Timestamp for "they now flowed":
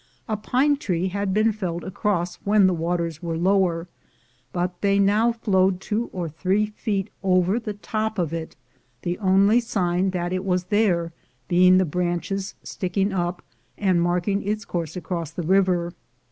4.81-5.79